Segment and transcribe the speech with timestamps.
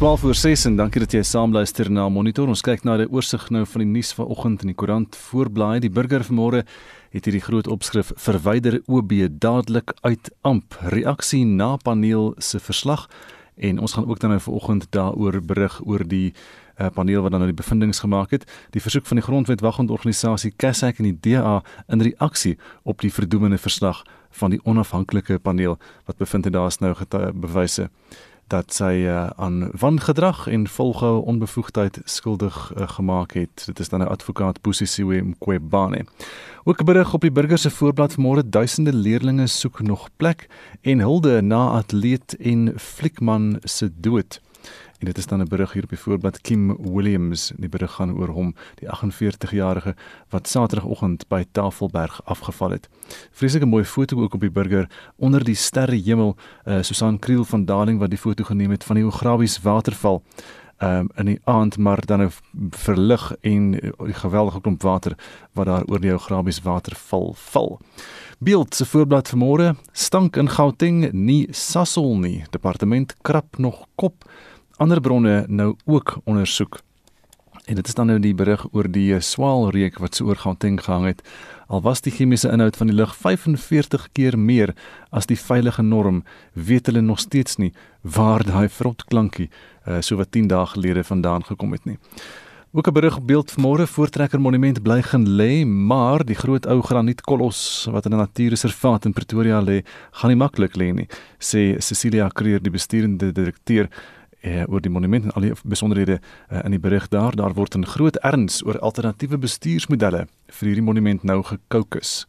[0.00, 2.48] 12 voor 6 en dankie dat jy saam luister na Monitor.
[2.48, 5.82] Ons kyk na die oorsig nou van die nuus vanoggend in die koerant voorblaai.
[5.84, 6.62] Die burger vanmôre
[7.12, 9.12] het hierdie groot opskrif verwyder OB
[9.44, 13.10] dadelik uit amp reaksie na paneel se verslag
[13.60, 17.44] en ons gaan ook dan nou vanoggend daaroor berig oor die uh, paneel wat dan
[17.44, 18.48] nou die bevindinge gemaak het.
[18.72, 21.58] Die versoek van die grondwetvagondorganisasie CASAC en die DA
[21.92, 22.56] in reaksie
[22.88, 24.00] op die verdoemende verslag
[24.40, 25.76] van die onafhanklike paneel
[26.08, 26.94] wat bevind het daar is nou
[27.36, 27.90] bewyse
[28.50, 33.62] dat sy uh, aan wangedrag en volgehoue onbevoegdheid skuldig uh, gemaak het.
[33.66, 36.04] Dit is dan 'n advokaat Pusisiwe Mqwebane.
[36.64, 40.48] Ook 'n berig op die burger se voorblad vanmôre duisende leerdlinge soek nog plek
[40.80, 44.40] en hulde na atleet en fliekman se dood.
[45.00, 47.52] En dit is dan 'n berig hier op die voorblad Kim Williams.
[47.56, 49.94] Die berig gaan oor hom, die 48-jarige
[50.28, 52.88] wat Saterdagoggend by Tafelberg afgeval het.
[53.30, 56.36] Vreeslike mooi foto ook op die burger onder die sterrehemel.
[56.64, 60.22] Uh, Susan Kriel van Darling wat die foto geneem het van die Ograbies waterval.
[60.82, 62.32] Um, in die aand maar dan 'n
[62.70, 65.16] verlig en die geweldige klomp water
[65.52, 67.80] wat daar oor die Ograbies waterval val.
[68.38, 72.44] Beeld se voorblad vanmôre stank in Gauteng nie Sasol nie.
[72.50, 74.24] Departement krap nog kop
[74.80, 76.80] ander bronne nou ook ondersoek.
[77.64, 80.80] En dit is dan nou die berig oor die eh, swaalreuk wat so oor Gauteng
[80.80, 81.20] gehang het.
[81.68, 84.72] Al was die chemiese inhoud van die lug 45 keer meer
[85.10, 89.50] as die veilige norm, weet hulle nog steeds nie waar daai vrot klankie
[89.86, 91.98] uh, so wat 10 dae gelede vandaan gekom het nie.
[92.72, 96.80] Ook 'n berig op beeld vanmôre voortrekker monument bly gaan lê, maar die groot ou
[96.82, 102.28] granietkolos wat in 'n natuurreservaat in Pretoria lê, gaan nie maklik lê nie, sê Cecilia
[102.28, 103.88] Creer, die besturende direkteur
[104.42, 107.36] uh, oor die monument en al die besonderhede uh, in die berig daar.
[107.36, 112.26] Daar word 'n groot erns oor alternatiewe bestuursmodelle vir hierdie monument nou gekookus.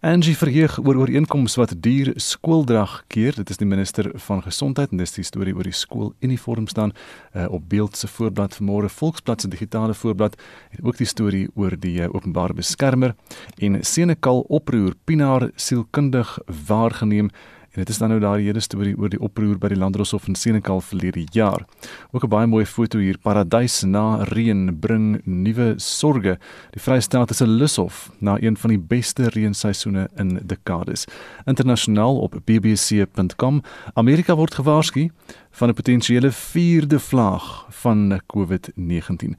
[0.00, 3.36] Angie verheug oor ooreenkomste wat duur skooldrag keer.
[3.36, 6.94] Dit is die minister van gesondheid en dis die storie oor die skooluniform staan
[7.36, 10.40] uh, op beeld se voorblad vanmôre Volksblad se digitale voorblad
[10.70, 13.14] en ook die storie oor die uh, openbare beskermer
[13.58, 17.28] en Senekal oproer Pinaar sielkundig waargeneem
[17.70, 20.34] En dit is dan nou daai hele storie oor die oproer by die Landdroshof in
[20.34, 21.62] Senekal verlede jaar.
[22.10, 23.18] Ook 'n baie mooi foto hier.
[23.18, 26.38] Paradys na reën bring nuwe sorge.
[26.70, 31.04] Die Vrystaat is 'n lushof na een van die beste reenseisoene in dekades.
[31.44, 33.62] Internasionaal op bbc.com.
[33.94, 35.10] Amerika word gewaarsku
[35.50, 39.36] van 'n potensiële vierde vlaag van COVID-19.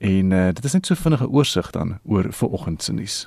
[0.00, 3.26] En uh, dit is net so vinnige oorsig dan oor vanoggend se nuus.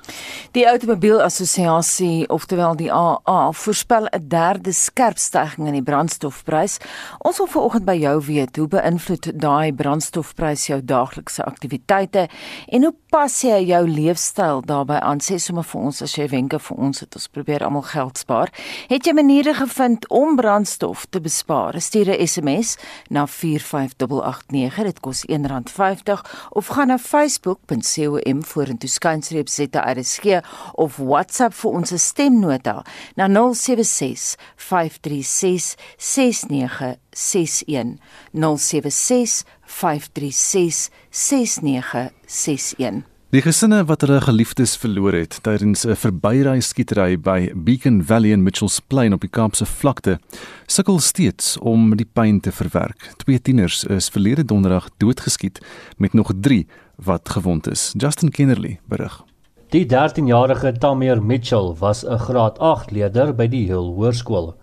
[0.50, 6.78] Die Automobielassosiasie, oftewel die AA, voorspel 'n derde skerp stygings in die brandstofprys.
[7.18, 12.28] Ons wil vanoggend by jou weet, hoe beïnvloed daai brandstofprys jou daaglikse aktiwiteite
[12.66, 15.20] en hoe pas jy jou leefstyl daarbey aan?
[15.22, 18.50] Sê sommer vir ons as jy wenke vir ons het ons probeer almal geld spaar.
[18.88, 21.80] Het jy maniere gevind om brandstof te bespaar?
[21.80, 22.76] Stuur 'n SMS
[23.08, 24.84] na 45889.
[24.84, 30.40] Dit kos R1.50 of of gaan na facebook.com vorentoe skynstreep ZRSG
[30.72, 32.80] of WhatsApp vir ons stemnota
[33.20, 38.00] na 076 536 6961
[38.32, 39.44] 076
[39.80, 47.98] 536 6961 Die gesinne wat hulle geliefdes verloor het tydens 'n verbyry skietery by Beacon
[48.02, 50.20] Valley in Mitchells Plain op die Kaapse vlakte,
[50.68, 53.10] sukkel steeds om die pyn te verwerk.
[53.16, 55.58] Twee tieners is verlede donderdag doodgeskiet
[55.98, 57.92] met nog 3 wat gewond is.
[57.96, 59.24] Justin Kennerly berig.
[59.70, 64.54] Die 13-jarige Tamir Mitchell was 'n graad 8 leerder by die Hill Hoërskool.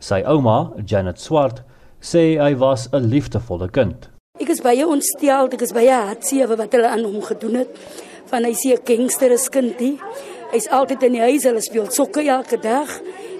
[0.00, 1.62] Sy ouma, Janet Swart,
[2.00, 4.10] sê hy was 'n liefdevolle kind.
[4.40, 7.68] Ek is baie ontstel, ek is baie hartseer wat hulle aan hom gedoen het
[8.30, 9.96] van hy se gangster is kindie.
[10.52, 12.90] Hy's altyd in die huis, hulle speel sokker elke dag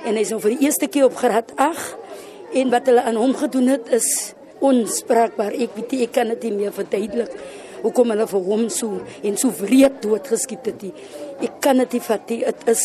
[0.06, 3.34] en hy's nou vir die eerste keer op graad 8 en wat hulle aan hom
[3.36, 4.08] gedoen het is
[4.64, 5.54] onspraakbaar.
[5.54, 7.32] Ek weet ek kan dit nie meer verduidelik.
[7.82, 10.84] Hoekom hulle vir hom so en so wreed doodgeskiet het.
[11.44, 12.42] Ek kan dit nie vat nie.
[12.46, 12.84] Dit is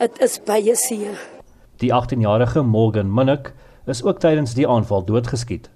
[0.00, 1.18] dit is baie seer.
[1.80, 3.52] Die 18-jarige Morgan Minnick
[3.88, 5.70] is ook tydens die aanval doodgeskiet.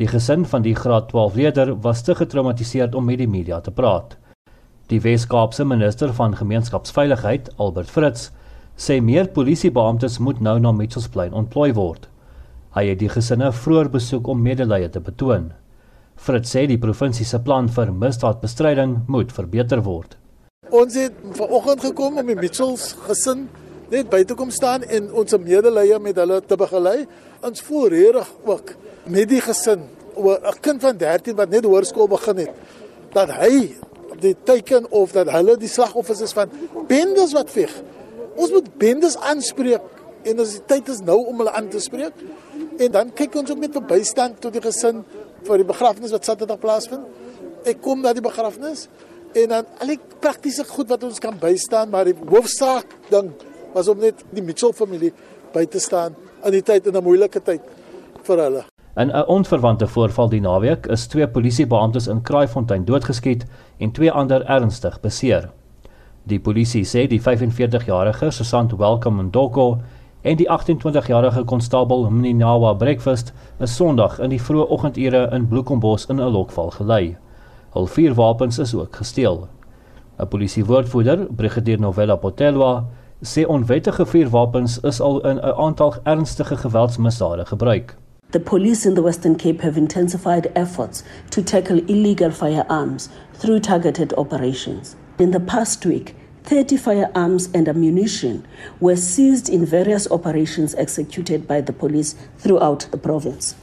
[0.00, 3.70] Die gesin van die graad 12 leerder was te getraumatiseerd om met die media te
[3.70, 4.16] praat.
[4.90, 8.30] Die Wes-Kaapse minister van gemeenskapsveiligheid, Albert Fritz,
[8.76, 12.08] sê meer polisiebeamptes moet nou na Mitchellsplein ontplooi word.
[12.74, 15.52] Hy het die gesinne vroeër besoek om medelee te betoon.
[16.16, 20.16] Fritz sê die provinsie se plan vir misdaadbestryding moet verbeter word.
[20.72, 23.46] Ons het vanoggend gekom om die Mitchells gesin
[23.92, 27.04] net buite kom staan en ons medelee met hulle te begelei.
[27.44, 28.74] Ons voel regtig ook
[29.12, 32.54] met die gesin, 'n kind van 13 wat net hoërskool begin het,
[33.12, 33.76] dat hy
[34.22, 36.50] die teken of dat hulle die slagoffers is van
[36.88, 37.72] bendes wat veg.
[38.36, 39.84] Ons moet bendes aanspreek
[40.28, 42.16] en as die tyd is nou om hulle aan te spreek.
[42.78, 45.02] En dan kyk ons ook met verbystand tot die gesin
[45.46, 47.04] vir die begrafnis wat Saterdag plaasvind.
[47.68, 48.88] Ek kom na die begrafnis
[49.38, 53.32] en dan al die praktiese goed wat ons kan bystaan, maar die hoofsaak ding
[53.72, 55.12] was om net die Mitchell familie
[55.54, 57.62] by te staan in die tyd in 'n moeilike tyd
[58.22, 58.71] vir hulle.
[58.94, 63.46] In 'n onverwante voorval die naweek is twee polisiebeamptes in Kraaifontein doodgeskiet
[63.78, 65.50] en twee ander ernstig beseer.
[66.22, 69.80] Die polisie sê die 45-jarige Susant Welcome Ndoko
[70.20, 76.20] en die 28-jarige konstabel Mninawa Breakfast is Sondag in die vroeë oggendure in Bloekombos in
[76.20, 77.16] 'n lokval gelei.
[77.72, 79.48] Hul vier wapens is ook gesteel.
[80.18, 82.84] 'n Polisiewoordvoerder, Brigadier Novella Potelwa,
[83.22, 88.01] sê onwettige vuurwapens is al in 'n aantal ernstige geweldsmisdade gebruik.
[88.32, 94.14] The police in the Western Cape have intensified efforts to tackle illegal firearms through targeted
[94.14, 94.96] operations.
[95.18, 98.46] In the past week, 30 firearms and ammunition
[98.80, 103.54] were seized in various operations executed by the police throughout the province.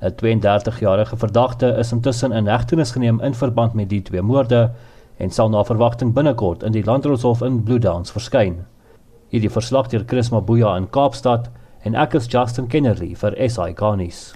[0.00, 4.72] 'n 32-jarige verdagte is intussen in hegtenis geneem in verband met die twee moorde
[5.16, 8.64] en sal na verwagting binnekort in die Landdroshof in Bloedowns verskyn.
[9.28, 11.50] Hierdie verslag deur Chris Mabuya in Kaapstad
[11.84, 14.32] en ek is Justin Kennerly vir SI Garnis.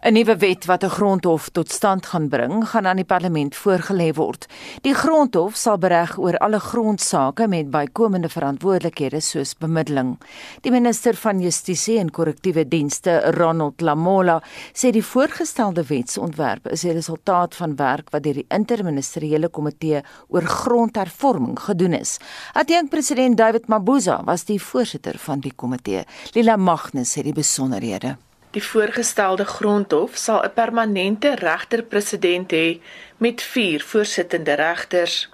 [0.00, 4.14] 'n Nuwe wet wat 'n grondhof tot stand gaan bring, gaan aan die parlement voorgelê
[4.14, 4.46] word.
[4.82, 10.18] Die grondhof sal bereg oor alle grondsake met bykomende verantwoordelikhede soos bemiddeling.
[10.60, 14.42] Die minister van Justisie en Korrektiewe Dienste, Ronald Lamola,
[14.72, 20.42] sê die voorgestelde wetsontwerp is die resultaat van werk wat deur die interministeriële komitee oor
[20.42, 22.18] grondhervorming gedoen is.
[22.52, 26.04] Adjunk president David Mabuza was die voorsitter van die komitee.
[26.32, 28.16] Lila Magnus het die besonderhede.
[28.50, 32.80] Die voorgestelde grondhof sal 'n permanente regter-president hê
[33.16, 35.28] met 4 voorsittende regters.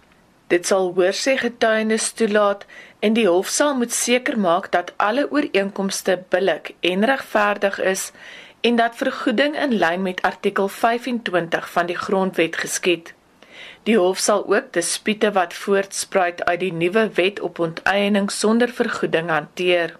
[0.46, 2.66] Dit sal hoorsê getuienis toelaat
[2.98, 8.12] en die hof sal moet seker maak dat alle ooreenkomste billik en regverdig is
[8.60, 13.14] en dat vergoeding in lyn met artikel 25 van die grondwet geskied.
[13.82, 19.28] Die hof sal ook dispute wat voortspruit uit die nuwe wet op onteiening sonder vergoeding
[19.28, 19.96] hanteer.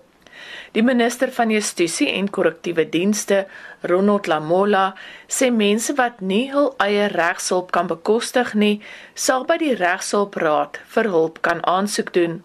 [0.74, 3.44] Die minister van Justisie en Korrektiewe Dienste,
[3.86, 4.96] Ronald Lamola,
[5.30, 8.80] sê mense wat nie hul eie regshulp kan bekostig nie,
[9.14, 12.40] sal by die regshulpraad vir hulp kan aansoek doen.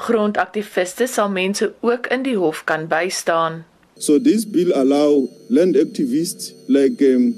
[0.00, 3.66] Grondaktiviste sal mense ook in die hof kan bystaan.
[4.00, 7.34] So this bill allow land activists like um,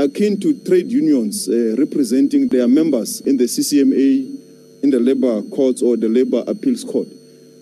[0.00, 4.08] akin to trade unions uh, representing their members in the CCMA
[4.80, 7.12] in the labor courts or the labor appeals court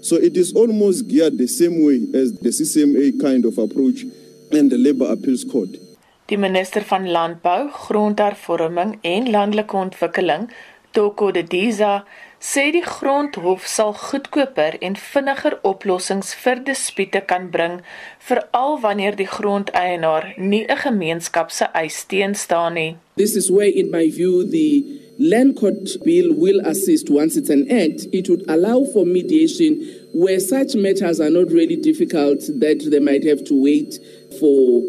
[0.04, 4.04] So it is almost geared the same way as the CCMA kind of approach
[4.52, 5.80] and the Labour Appeals Court.
[6.28, 10.50] Die minister van Landbou, Grondhervorming en Landelike Ontwikkeling,
[10.92, 12.04] Toko de Diza,
[12.36, 17.80] sê die grondhof sal goedkoper en vinniger oplossings vir dispute kan bring,
[18.28, 22.96] veral wanneer die grondeienaar nie 'n gemeenskap se eis teenstaan nie.
[23.16, 27.70] This is where in my view the Land Court Bill will assist once it's an
[27.70, 28.06] act.
[28.12, 29.78] It would allow for mediation
[30.12, 33.94] where such matters are not really difficult that they might have to wait
[34.40, 34.82] for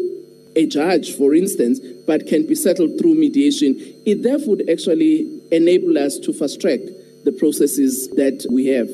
[0.56, 3.76] a judge, for instance, but can be settled through mediation.
[4.04, 6.80] It therefore would actually enable us to fast track
[7.24, 8.88] the processes that we have.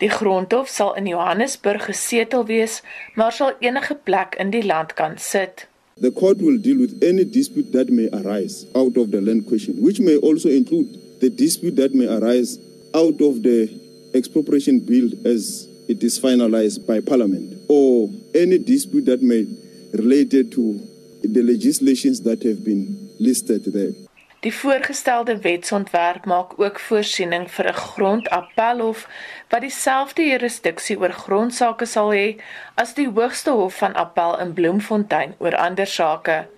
[0.00, 2.80] Die grondhof sal in Johannesburg gesetel wees,
[3.14, 5.66] maar sal enige plek in die land kan sit.
[6.00, 9.82] The court will deal with any dispute that may arise out of the land question,
[9.82, 12.58] which may also include the dispute that may arise
[12.94, 13.68] out of the
[14.14, 19.46] expropriation bill as it is finalized by parliament or any dispute that may
[19.92, 20.80] related to
[21.22, 23.92] the legislations that have been listed there.
[24.40, 29.08] Die voorgestelde wetsontwerp maak ook voorsiening vir 'n grondappelhof
[29.48, 32.40] wat dieselfde jurisdiksie oor grondsake sal hê
[32.74, 36.48] as die Hoogste Hof van Appel in Bloemfontein oor ander sake.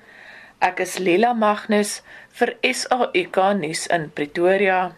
[0.58, 2.02] Ek is Lila Magnus
[2.38, 4.94] vir SAK nuus in Pretoria.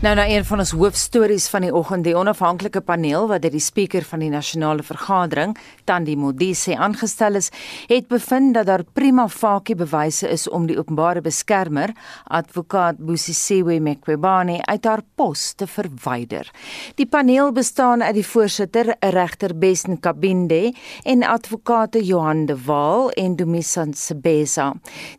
[0.00, 3.60] Nou na een van ons hoofstories van die oggend, die onafhanklike paneel wat deur die
[3.60, 5.50] spreker van die nasionale vergadering,
[5.84, 7.50] Tandi Modise, aangestel is,
[7.90, 11.92] het bevind dat daar prima facie bewyse is om die openbare beskermer,
[12.24, 16.48] advokaat Busisiwe Mqwebane, uit haar pos te verwyder.
[16.96, 20.72] Die paneel bestaan uit die voorsitter, regter Besten Kabinde,
[21.04, 24.72] en advokate Johan de Waal en Dumisan Sebesa.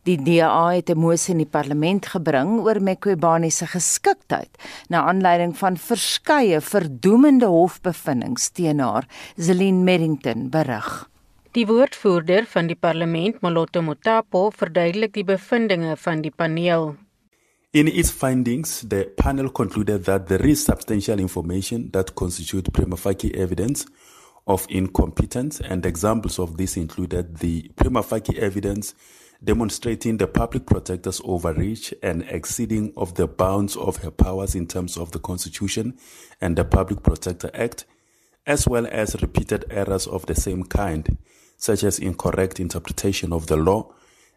[0.10, 4.50] Die DA het 'n mosie in die parlement gebring oor Mqwebane se geskiktheid
[4.90, 11.10] na aanleiding van verskeie verdoemende hofbevindings teen haar, Zelin Merrington berig.
[11.51, 16.94] Die woordvoerder van die parlement, Moloto Motapo, verduidelik die bevindinge van die paneel.
[17.72, 23.34] In its findings, the panel concluded that there is substantial information that constitute prima facie
[23.36, 23.86] evidence
[24.46, 28.94] of incompetence, and examples of this included the prima facie evidence
[29.44, 34.98] demonstrating the public protector's overreach and exceeding of the bounds of her powers in terms
[34.98, 35.98] of the Constitution
[36.40, 37.86] and the Public Protector Act,
[38.46, 41.18] as well as repeated errors of the same kind,
[41.58, 43.94] such as incorrect interpretation of the law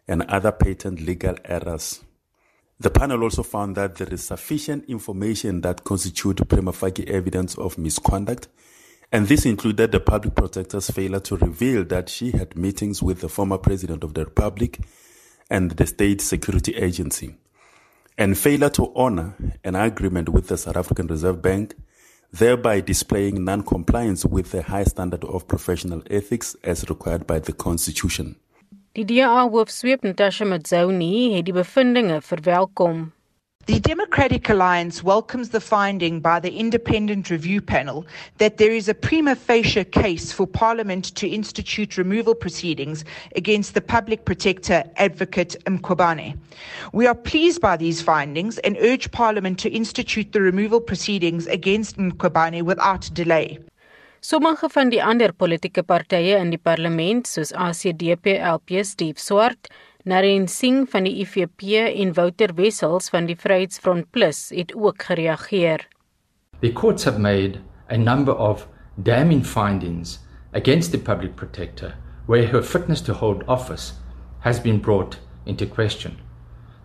[0.07, 2.03] and other patent legal errors.
[2.79, 7.77] The panel also found that there is sufficient information that constitute prima facie evidence of
[7.77, 8.47] misconduct,
[9.11, 13.29] and this included the public protector's failure to reveal that she had meetings with the
[13.29, 14.79] former president of the republic
[15.49, 17.35] and the state security agency,
[18.17, 21.75] and failure to honor an agreement with the South African Reserve Bank,
[22.31, 28.35] thereby displaying non-compliance with the high standard of professional ethics as required by the constitution.
[28.95, 33.11] Die DA hoofsweep Natasha Matsoni het die bevindinge verwelkom.
[33.67, 38.05] The Democratic Alliance welcomes the finding by the independent review panel
[38.37, 43.03] that there is a prima facie case for Parliament to institute removal proceedings
[43.35, 46.37] against the public protector advocate Mkhwebane.
[46.93, 51.97] We are pleased by these findings and urge Parliament to institute the removal proceedings against
[51.97, 53.57] Mkhwebane without delay.
[54.21, 59.69] Sommige van die ander politieke partye in die parlement, soos ACDP LP Steve Swart,
[60.05, 65.87] Naren Singh van die IFP en Wouter Wessels van die Vryheidsfront Plus, het ook gereageer.
[66.61, 67.57] The courts have made
[67.89, 68.67] a number of
[69.01, 70.19] damning findings
[70.53, 71.95] against the public protector
[72.27, 73.93] where her fitness to hold office
[74.39, 76.19] has been brought into question.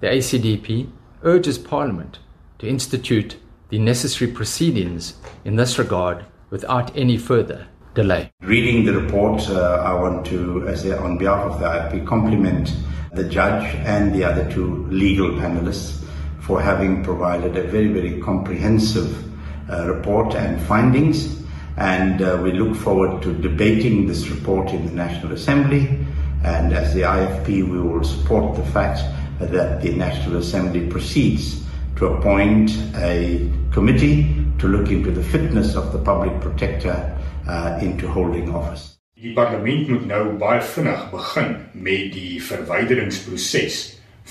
[0.00, 0.89] The ACDP
[1.23, 2.21] urges Parliament
[2.59, 3.37] to institute
[3.69, 8.31] the necessary proceedings in this regard without any further delay.
[8.41, 12.73] Reading the report, uh, I want to, as a, on behalf of the IFP, compliment
[13.12, 16.05] the judge and the other two legal panelists
[16.40, 19.25] for having provided a very, very comprehensive
[19.71, 21.43] uh, report and findings.
[21.76, 26.05] And uh, we look forward to debating this report in the National Assembly.
[26.45, 29.02] And as the IFP, we will support the fact
[29.40, 31.64] that the National Assembly proceeds
[31.97, 38.09] to appoint a committee to look into the fitness of the public protector uh, into
[38.09, 39.00] holding office.
[39.21, 43.75] Die parlement moet nou baie vinnig begin met die verwyderingsproses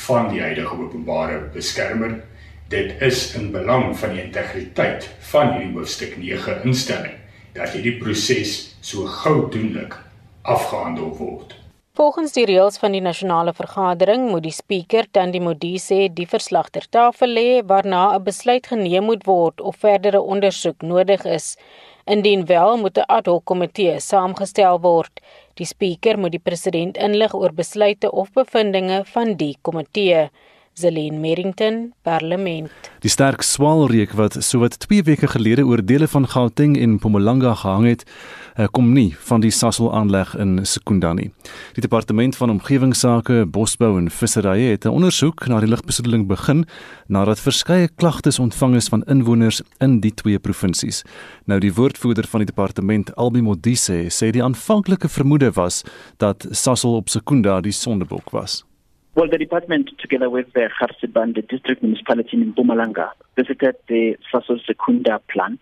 [0.08, 2.16] van die huidige openbare beskermer.
[2.74, 7.14] Dit is in belang van die integriteit van hierdie hoofstuk 9 instelling
[7.54, 9.94] dat hierdie proses so gou doenlik
[10.42, 11.54] afgehandel word.
[12.00, 16.90] Volgens die reëls van die nasionale vergadering moet die spreker Tandi Modise die verslag ter
[16.90, 21.58] tafel lê waarna 'n besluit geneem moet word of verdere ondersoek nodig is.
[22.10, 25.20] Indien wel, moet 'n ad hoc komitee saamgestel word.
[25.54, 30.30] Die spreker moet die president inlig oor besluite of bevindinge van die komitee.
[30.80, 32.72] Zelin Merrington, Parlement.
[33.04, 37.88] Die sterk swaalreek wat sowat 2 weke gelede oor dele van Gauteng en Mpumalanga gehang
[37.90, 38.06] het,
[38.56, 41.32] eh, kom nie van die Sasol aanleg in Sekunda nie.
[41.74, 46.66] Die departement van omgewingsake, bosbou en visserye het 'n ondersoek na die lugbesoedeling begin
[47.08, 51.04] nadat verskeie klagtes ontvang is van inwoners in die twee provinsies.
[51.46, 55.84] Nou die woordvoerder van die departement, Albi Modise, sê die aanvanklike vermoede was
[56.18, 58.69] dat Sasol op Sekunda die sondebok was.
[59.16, 64.64] Well, the department, together with the Kharsiban, the district municipality in Bumalanga, visited the Sasol
[64.66, 65.62] Secunda plant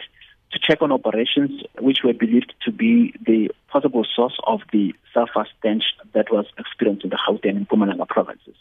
[0.51, 5.45] to check on operations which were believed to be the possible source of the sulfur
[5.57, 8.55] stench that was experienced in the Gauteng and Bumalanga provinces.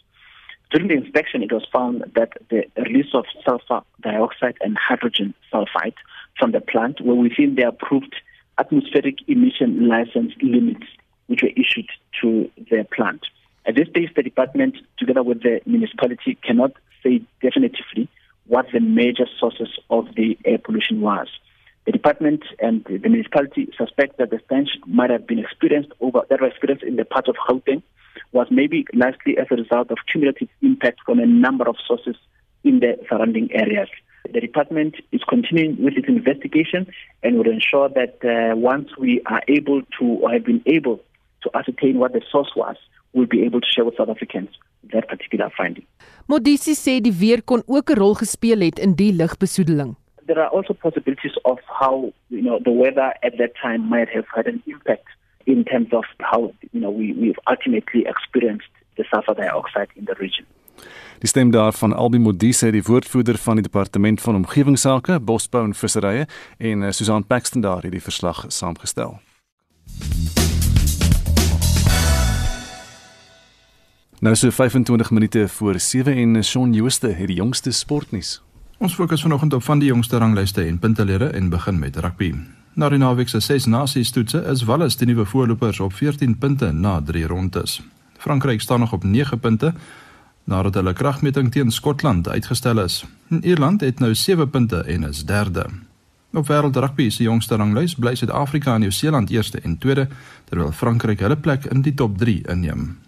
[0.71, 5.95] During the inspection, it was found that the release of sulfur dioxide and hydrogen sulfide
[6.39, 8.15] from the plant were within the approved
[8.59, 10.87] atmospheric emission license limits
[11.27, 11.89] which were issued
[12.21, 13.27] to the plant.
[13.67, 18.09] At this stage, the department, together with the municipality, cannot say definitively
[18.47, 21.27] what the major sources of the air pollution was.
[21.85, 26.41] The department and the municipality suspect that the stench might have been experienced over that
[26.41, 27.83] was experienced in the part of Gauteng
[28.33, 32.17] was maybe largely as a result of cumulative impact from a number of sources
[32.65, 33.89] in the surrounding areas.
[34.33, 36.87] The department is continuing with its investigation
[37.23, 41.01] and will ensure that uh, once we are able to or have been able
[41.43, 42.77] to ascertain what the source was,
[43.11, 44.49] will be able to share with South Africans
[44.93, 45.87] that particular finding.
[46.27, 49.97] Modisi sê die weer kon ook 'n rol gespeel het in die lugbesoedeling.
[50.27, 54.27] There are also possibilities of how you know the weather at that time might have
[54.27, 55.09] had an impact
[55.45, 60.15] in terms of how you know we we've ultimately experienced the sulfur dioxide in the
[60.19, 60.47] region.
[61.19, 66.27] Die stem daarvan Albi Modise, die woordvoerder van die departement van omgewingsake, bosbou en visserye
[66.59, 69.19] en uh, Susan Paxton daar het die verslag saamgestel.
[74.19, 78.43] Nou so 25 minute voor 7 en Shaun Jooste het die jongste sportnuus.
[78.79, 82.35] Ons fokus vanoggend op van die jongste ranglyste en puntelere en begin met rugby.
[82.73, 86.73] Na die naweek se 6 nasies toetse is Wallis die nuwe voorlopers op 14 punte
[86.73, 87.83] na 3 rondes.
[88.19, 89.75] Frankryk staan nog op 9 punte
[90.45, 93.05] nadat hulle kragmeting teen Skotland uitgestel is.
[93.29, 95.67] En Ierland het nou 7 punte en is derde.
[96.33, 100.09] Op wêreld rugby se jongste ranglys bly Suid-Afrika en Nieu-Seeland eerste en tweede
[100.45, 103.06] terwyl Frankryk hulle plek in die top 3 inneem.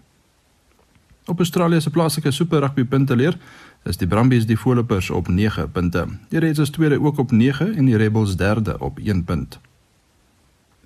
[1.29, 3.37] Op Australië se plaaslike super rugby punteleer
[3.83, 6.07] is die Brumbies die voorlopers op 9 punte.
[6.29, 9.59] Die Reds is tweede ook op 9 en die Rebels derde op 1 punt.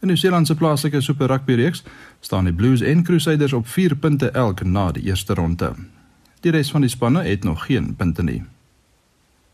[0.03, 1.83] In die Nieu-Seelandse plaaslike Super Rugby reeks
[2.19, 5.73] staan die Blues en Crusaders op 4 punte elk na die eerste ronde.
[6.39, 8.43] Die res van die spanne het nog geen punte nie.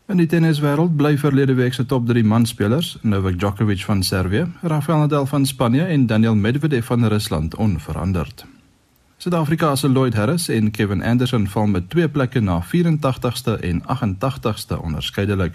[0.08, 4.98] In die tenniswêreld bly verlede week se top 3 manspelers, Novak Djokovic van Servië, Rafael
[4.98, 8.46] Nadal van Spanje en Daniel Medvedev van Rusland onveranderd.
[9.20, 14.78] Suid-Afrika se Lloyd Harris en Kevin Anderson val met twee plekke na 84ste en 88ste
[14.80, 15.52] onderskeidelik.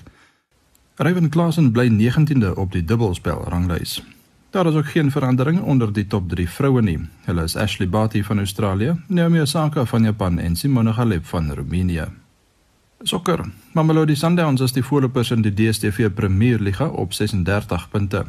[0.95, 4.03] Ryan Klassen bly 19de op die dubbelspel ranglys.
[4.49, 6.99] Daar is ook geen verandering onder die top 3 vroue nie.
[7.25, 12.05] Hulle is Ashley Barty van Australië, Naomi Osaka van Japan en Simona Halep van Roemenië.
[13.01, 13.45] Sokker.
[13.71, 18.25] Mamelodi Sundowns is die voorlopers in die DStv Premier Liga op 36 punte.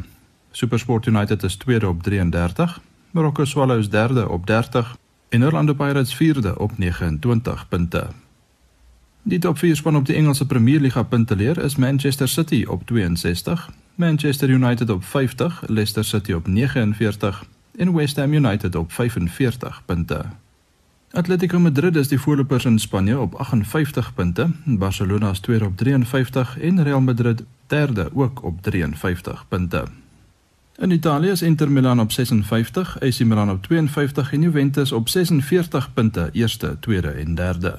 [0.50, 4.96] SuperSport United is tweede op 33, Morocco Swallows derde op 30
[5.28, 8.06] en Orlando Pirates vierde op 29 punte.
[9.22, 13.70] Die top 4 span op die Engelse Premier Liga punteleer is Manchester City op 62,
[13.94, 17.44] Manchester United op 50, Leicester City op 49
[17.76, 20.24] en West Ham United op 45 punte.
[21.10, 26.58] Atletico Madrid is die voorlopers in Spanje op 58 punte, Barcelona is tweede op 53
[26.58, 29.84] en Real Madrid derde ook op 53 punte.
[30.78, 35.92] In Italië is Inter Milan op 56, AC Milan op 52 en Juventus op 46
[35.94, 37.78] punte, eerste, tweede en derde.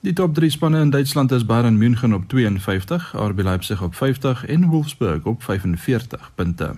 [0.00, 4.46] Die top 3 spanne in Duitsland is Bayern München op 52, RB Leipzig op 50
[4.46, 6.74] en Wolfsburg op 45 punte.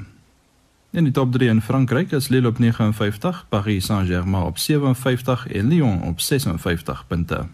[0.90, 5.68] In die top 3 in Frankryk is Lille op 59, Paris Saint-Germain op 57 en
[5.68, 7.46] Lyon op 56 punte.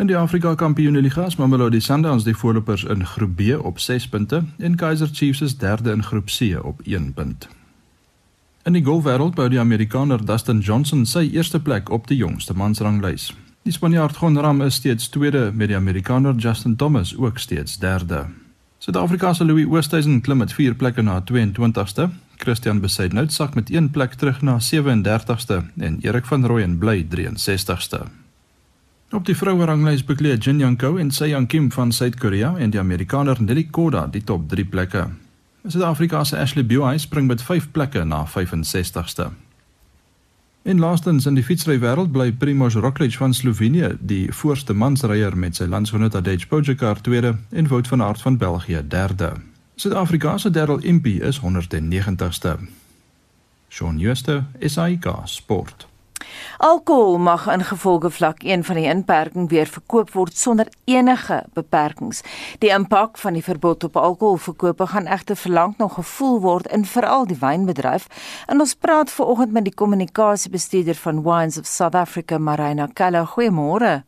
[0.00, 4.44] In die Afrika Kampioenligga is Mamelodi Sundowns die voorlopers in Groep B op 6 punte
[4.58, 7.48] en Kaizer Chiefs is derde in Groep C op 1 punt.
[8.64, 13.26] In die golfwêreld bou die Amerikaner Dustin Johnson sy eerste plek op die jongste mansranglys.
[13.68, 18.24] Die Spanjaard Gon Ram is steeds tweede met die Amerikaner Justin Thomas ook steeds derde.
[18.78, 22.08] Suid-Afrika se Louis Oosthuizen klim met 4 plekke na 22ste.
[22.36, 28.29] Christian Besaidnout sak met 1 plek terug na 37ste en Erik van Rooyen bly 63ste.
[29.10, 32.70] Op die vroue ranglys bekleed Jin Young Ko en Se Young Kim van Suid-Korea en
[32.70, 35.08] die Amerikaner Nelly Korda die top 3 plekke.
[35.66, 39.30] Suid-Afrika se Ashley Buy spring met 5 plekke na 65ste.
[40.62, 45.58] In laastens in die fietsry wêreld bly Primož Roglič van Slovenië die voorste mansryer met
[45.58, 49.32] sy landsgenoot Tadej Pogačar tweede en Wout van Aert van België derde.
[49.74, 52.58] Suid-Afrika se Darryl Impey is 190ste.
[53.68, 55.89] Shaun Schuster, SAK Sport.
[56.58, 62.22] Alkohol mag ingevolge vlak 1 van die inperking weer verkoop word sonder enige beperkings.
[62.58, 67.26] Die impak van die verbod op alkoholverkope gaan egter verlang nog gevoel word in veral
[67.26, 68.06] die wynbedryf.
[68.46, 73.24] En ons praat veraloggend met die kommunikasiebestuurder van Wines of South Africa, Marina Kalla.
[73.24, 74.02] Goeiemôre.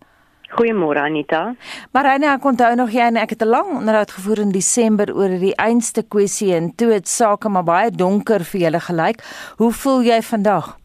[0.53, 1.55] Goeiemôre Anita.
[1.97, 5.39] Marina, ek onthou nog jy en ek het 'n lang onderhoud gevoer in Desember oor
[5.41, 9.25] die einste kwessie en toe het sake maar baie donker vir julle gelyk.
[9.57, 10.82] Hoe voel jy vandag?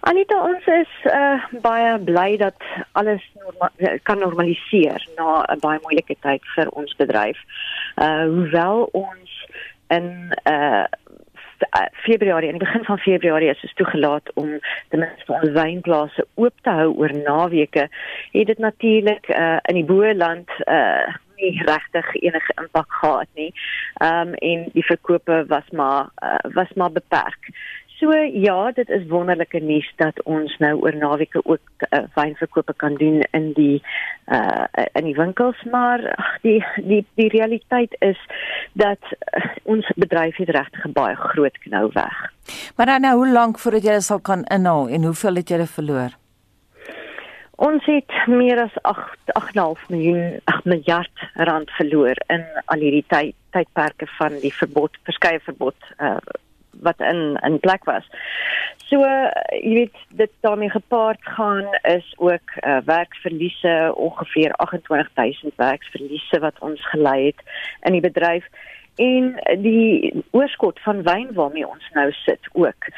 [0.00, 2.56] Anita, ons is uh, baie bly dat
[2.96, 3.68] alles norma
[4.08, 7.36] kan normaliseer na 'n baie moeilike tyd vir ons bedryf.
[7.96, 9.30] Uh hoewel ons
[9.88, 10.84] in uh
[11.92, 14.48] Februarie, in die begin van Februarie is ons toegelaat om
[14.88, 17.88] ten minste ons wynplase oop te hou oor naweke,
[18.32, 23.52] het dit natuurlik uh in die Boeland uh nie regtig enige impak gehad nie.
[24.00, 27.52] Ehm um, en die verkope was maar uh, was maar beperk.
[28.00, 32.94] So ja, dit is wonderlike nuus dat ons nou oor naweke ook uh, wynverkope kan
[32.96, 33.82] doen in die
[34.32, 34.64] uh
[34.96, 38.16] in die winkels, maar ach, die die die realiteit is
[38.72, 42.24] dat uh, ons bedryf het regtig baie groot knou weg.
[42.76, 46.16] Maar dan nou, hoe lank voordat jy sal kan inhaal en hoeveel het jy verloor?
[47.60, 53.36] Ons het meer as 8 8,5 miljoen 8 miljard rand verloor in al hierdie tyd
[53.50, 56.16] tydperke van die verbod, verskeie verbod uh
[56.82, 58.06] wat in in plek was.
[58.90, 58.98] So
[59.54, 66.88] jy weet dit daarmee gepaard gaan is ook uh, werksverliese ongeveer 28000 werksverliese wat ons
[66.90, 67.42] gelei het
[67.82, 68.46] in die bedryf
[68.96, 72.90] en die oorskot van wyn waarmee ons nou sit ook.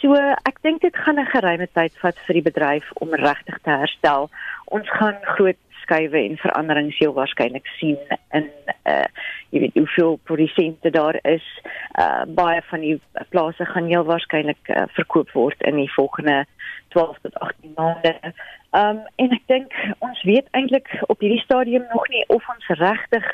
[0.00, 0.16] So
[0.48, 4.30] ek dink dit gaan 'n geruime tyd vat vir die bedryf om regtig te herstel.
[4.64, 7.98] Ons gaan groot skuwe en veranderings heel waarskynlik sien
[8.30, 8.50] in
[8.84, 9.04] uh
[9.50, 11.46] jy weet hoeveel produsente daar is.
[11.98, 16.44] Uh baie van die plase gaan heel waarskynlik uh, verkoop word in die volgende
[16.94, 18.14] 12 tot 18 maande.
[18.70, 23.26] Um en ek dink ons weet eintlik op hierdie stadium nog nie of ons regtig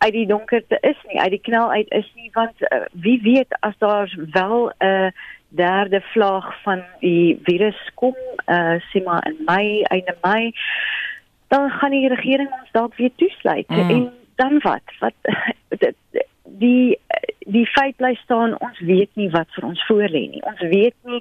[0.00, 3.52] uit die donkerte is nie, uit die knel uit is nie want uh, wie weet
[3.60, 5.10] as daar wel 'n uh,
[5.50, 10.52] derde vlaag van die virus kom uh sê maar in Mei, einde Mei
[11.50, 13.90] dan gaan die regering ons dalk weer toesluit mm.
[13.90, 14.94] en dan wat?
[14.98, 15.14] Wat
[16.62, 16.98] die
[17.50, 20.42] die feit bly staan ons weet nie wat vir ons voorlê nie.
[20.46, 21.20] Ons weet nie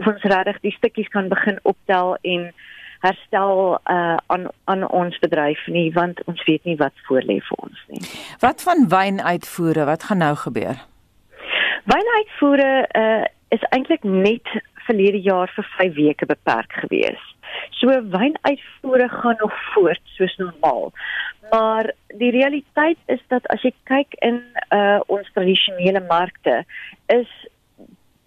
[0.00, 2.48] of ons regtig die stukkies kan begin optel en
[3.04, 7.84] herstel uh, aan aan ons bedryf nie want ons weet nie wat voorlê vir ons
[7.92, 8.02] nie.
[8.42, 9.86] Wat van wynuitvoere?
[9.88, 10.82] Wat gaan nou gebeur?
[11.90, 12.72] Wynuitvoere
[13.04, 13.24] uh,
[13.56, 14.48] is eintlik net
[14.90, 17.30] verlede jaar vir 5 weke beperk gewees
[17.70, 20.92] So wynuitvoere gaan nog voort soos normaal.
[21.50, 24.42] Maar die realiteit is dat as jy kyk in
[24.74, 26.62] uh ons tradisionele markte
[27.06, 27.30] is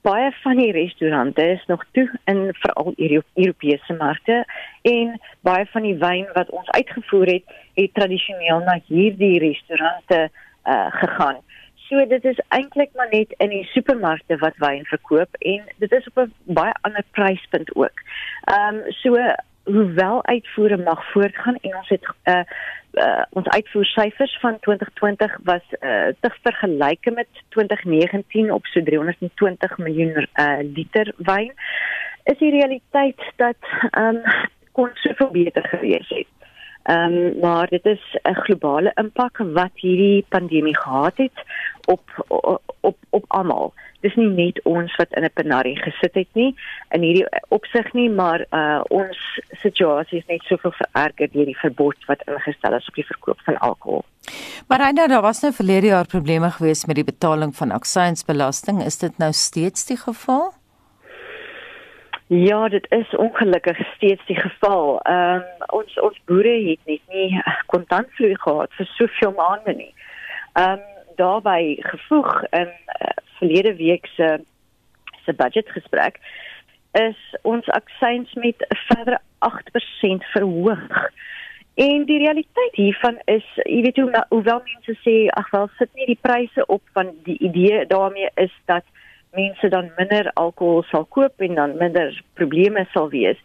[0.04, 2.94] baie van die restaurante is nog toe in veral
[3.34, 4.44] Europese markte
[4.82, 10.28] en baie van die wyn wat ons uitgevoer het, het tradisioneel na hierdie restaurante
[10.66, 11.40] uh gegaan.
[11.88, 16.08] So dit is eintlik maar net in die supermarkte wat wyn verkoop en dit is
[16.12, 17.98] op 'n baie ander pryspunt ook.
[18.44, 19.18] Ehm um, so
[19.64, 22.44] hoewel uitvoere mag voortgaan en ons het uh,
[22.94, 30.28] uh ons uitvoersyfers van 2020 was uh te vergelyke met 2019 op so 320 miljoen
[30.36, 31.54] uh liter wyn
[32.24, 33.58] is die realiteit dat
[33.98, 34.22] um,
[34.72, 36.28] kon soveel beter gewees het.
[36.84, 41.38] Ehm um, maar dit is 'n globale impak wat hierdie pandemie gehad het
[41.86, 43.74] op op op, op almal.
[44.00, 46.56] Dis nie net ons wat in 'n penarie gesit het nie
[46.90, 52.06] in hierdie opsig nie, maar uh ons situasie is net soveel vererger deur die verbod
[52.06, 54.04] wat ingestel is op die verkoop van alkohol.
[54.68, 58.84] Maar Reina, daar was nou verlede jaar probleme gewees met die betaling van aksiesbelasting.
[58.84, 60.54] Is dit nou steeds die geval?
[62.36, 65.00] Ja, dit is ongelukkig steeds die geval.
[65.02, 69.94] Ehm um, ons ons boere het net nie kontantvloei gehad vir soveel maande nie.
[70.54, 70.80] Ehm um,
[71.16, 74.40] daarbey gevoeg in uh, verlede week se
[75.26, 76.18] se budgetgesprek
[76.92, 81.12] is ons aksies met 'n verdere 8% verhoog.
[81.74, 86.06] En die realiteit hiervan is, jy weet hoe hoewel mense sê ag wel sit nie
[86.06, 88.84] die pryse op van die idee daarmee is dat
[89.36, 93.40] mense dan minder alkohol sal koop en dan minder probleme sal wees.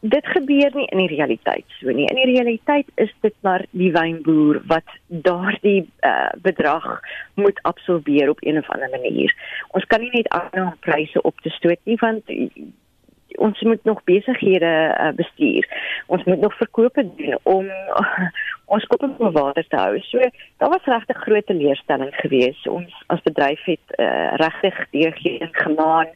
[0.00, 2.06] Dit gebeur nie in die realiteit so nie.
[2.08, 6.86] In die realiteit is dit maar die wynboer wat daardie uh, bedrag
[7.34, 9.34] moet absorbeer op een of ander manier.
[9.76, 12.32] Ons kan nie net aanhou om pryse op te stoot nie want
[13.40, 15.68] ons moet nog besighede uh, bestuur.
[16.06, 18.28] Ons moet nog verkope doen om uh,
[18.74, 19.98] ons kop op water te hou.
[20.08, 20.18] So
[20.62, 22.68] daar was regtig groot teleurstelling geweest.
[22.68, 26.12] Ons as bedryf het uh, regtig deurgeen gemaan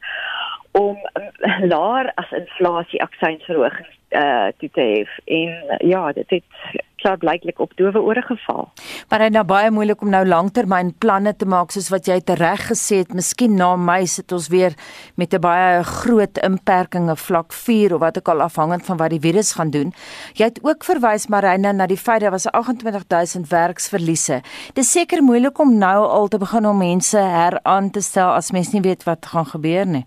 [0.78, 5.04] om uh, laer as inflasie aksiesverhogings uh, toe te hê.
[5.24, 8.70] En uh, ja, dit het klaar blyklik op dowe ore geval.
[9.08, 12.62] Maar dit is nou baie moeilik om nou langtermynplanne te maak soos wat jy tereg
[12.70, 13.12] gesê het.
[13.12, 14.72] Miskien na Mei sit ons weer
[15.20, 19.20] met 'n baie groot inperkinge vlak 4 of wat ook al afhangend van wat die
[19.20, 19.92] virus gaan doen.
[20.32, 24.40] Jy het ook verwys Marina na die feit dat was 28000 werksverliese.
[24.72, 28.50] Dit is seker moeilik om nou al te begin om mense heraan te stel as
[28.50, 30.06] mens nie weet wat gaan gebeur nie.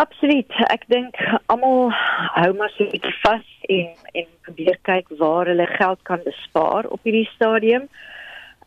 [0.00, 0.48] Absoluut.
[0.72, 1.18] Ek dink
[1.52, 1.90] almal
[2.38, 6.86] hou maar so 'n bietjie vas en en probeer kyk waar hulle geld kan bespaar
[6.86, 7.88] op hierdie stadium.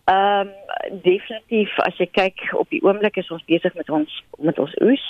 [0.06, 0.50] Ehm um,
[1.02, 5.06] definitief as jy kyk op die oomblik is ons besig met ons met ons oes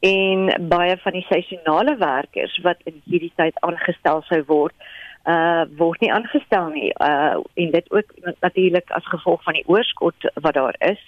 [0.00, 4.74] en baie van die seisonale werkers wat in hierdie tyd aangestel sou word,
[5.30, 6.90] uh word nie aangestel nie.
[6.98, 10.98] Uh en dit ook natuurlik as gevolg van die oorskot wat daar is.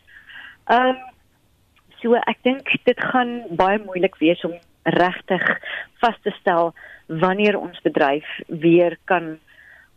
[0.71, 1.13] Ehm um,
[2.05, 4.53] So ek dink dit gaan baie moeilik wees om
[4.93, 5.45] regtig
[6.03, 6.75] vas te stel
[7.09, 8.27] wanneer ons bedryf
[8.64, 9.38] weer kan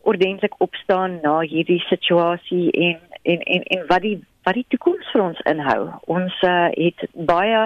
[0.07, 4.15] ordentlik opstaan na hierdie situasie en en en en wat die
[4.47, 5.81] wat die toekoms vir ons inhou.
[6.07, 7.65] Ons uh, het baie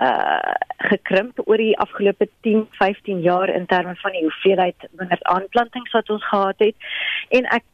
[0.00, 0.54] uh
[0.84, 6.10] gekrimp oor die afgelope 10, 15 jaar in terme van die hoeveelheid minder aanplantings wat
[6.10, 6.74] ons gehad het
[7.28, 7.64] en ek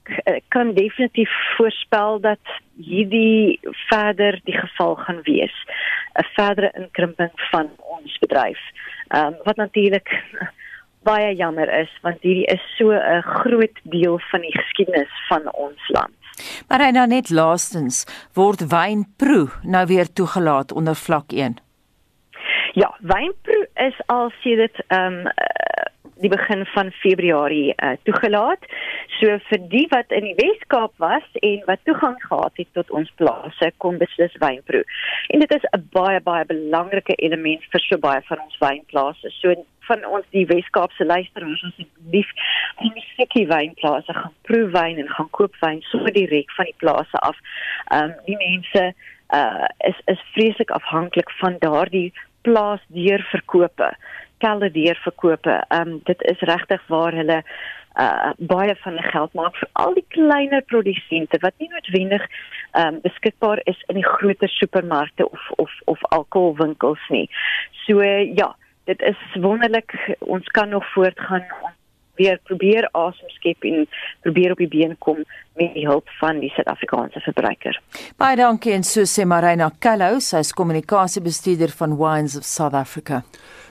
[0.48, 5.56] kan definitief voorspel dat hierdie verder die geval gaan wees.
[6.18, 8.60] 'n verdere inkrimping van ons bedryf.
[9.08, 10.08] Ehm um, wat natuurlik
[11.10, 15.88] baie jammer is want hierdie is so 'n groot deel van die geskiedenis van ons
[15.88, 16.16] land.
[16.68, 18.04] Maar hy nou net laastens
[18.34, 21.69] word wynproe nou weer toegelaat onder vlak 1.
[22.72, 25.32] Ja, wynproe is al sedert ehm um,
[26.20, 28.64] die begin van Februarie uh, toegelaat.
[29.18, 33.08] So vir die wat in die Wes-Kaap was en wat toegang gehad het tot ons
[33.16, 34.82] plase, kom beslis wynproe.
[35.32, 39.30] En dit is 'n baie baie belangrike element vir so baie van ons wynplase.
[39.40, 39.54] So
[39.88, 42.30] van ons die Wes-Kaapse luisteraars asseblief
[42.76, 46.80] om die sekkie wynplase gaan proe wyn en gaan koop wyn so direk van die
[46.84, 47.36] plase af.
[47.88, 48.92] Ehm um, die mense
[49.34, 53.94] uh is is vreeslik afhanklik van daardie plaas deurverkope
[54.40, 55.64] kelder deurverkope.
[55.68, 57.42] Ehm um, dit is regtig waar hulle
[58.00, 62.86] uh baie van die geld maak vir al die kleiner produsente wat nie noodwendig ehm
[62.86, 67.26] um, beskikbaar is in die groter supermarkte of of of alkoholwinkels nie.
[67.84, 69.96] So uh, ja, dit is wonderlik.
[70.18, 71.44] Ons kan nog voortgaan
[72.20, 73.86] weer probeer asem skep en
[74.24, 75.24] probeer op die been kom
[75.60, 77.80] met die hulp van die Suid-Afrikaanse verbruiker.
[78.20, 83.24] Baie dankie en so sê Marina Kello, sy is kommunikasiebestuurder van Wines of South Africa.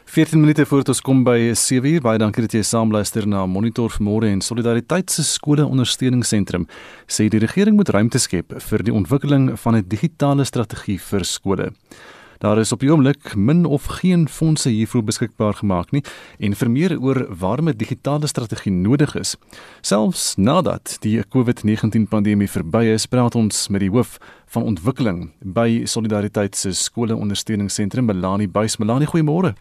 [0.09, 2.01] 14 minute voor ons kom by 7uur.
[2.01, 6.65] Baie dankie dat jy saamluister na Monitor vanmôre en Solidariteit se skole ondersteuningsentrum.
[7.05, 11.69] Sê die regering moet ruimte skep vir die ontwikkeling van 'n digitale strategie vir skole.
[12.39, 15.99] Daar is op die oomblik min of geen fondse hiervoor beskikbaar gemaak nie
[16.39, 19.35] en vir meer oor waarom 'n digitale strategie nodig is.
[19.81, 25.81] Selfs nadat die COVID-19 pandemie verby is, praat ons met die hoof van ontwikkeling by
[25.85, 28.77] Solidariteit se skole ondersteuningsentrum, Melanie Buys.
[28.77, 29.53] Melanie, goeiemôre.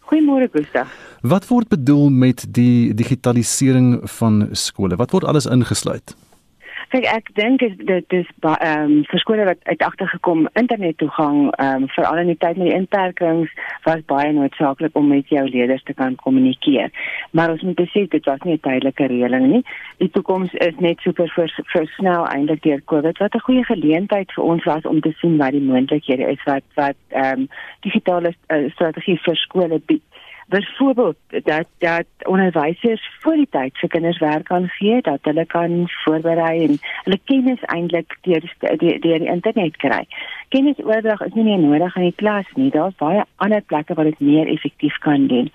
[0.00, 0.88] Goeiemôre Gustav.
[1.20, 4.96] Wat word bedoel met die digitalisering van skole?
[4.96, 6.16] Wat word alles ingesluit?
[6.92, 11.84] Kyk, ek dink dit is ehm um, vir skole wat uit agtergekom internet toegang ehm
[11.84, 13.52] um, veral in die tyd met die inperkings
[13.86, 16.92] was baie noodsaaklik om met jou leerders te kan kommunikeer.
[17.32, 19.62] Maar ons moet besef dit was nie 'n tydelike reëling nie.
[19.98, 24.44] Die toekoms is net super vers, versnel eintlik deur COVID wat 'n goeie geleentheid vir
[24.44, 27.48] ons was om te sien wat die moontlikhede is wat wat ehm um,
[27.80, 30.02] digitale uh, strategie vir skole bied
[30.46, 35.84] byvoorbeeld dat dat onderwysers voor die tyd vir kinders werk kan gee dat hulle kan
[36.04, 40.04] voorberei en hulle kennis eintlik deur deur die internet kry.
[40.48, 42.70] Kennisoordrag is nie meer nodig in die klas nie.
[42.70, 45.50] Daar's baie ander plekke waar dit meer effektief kan doen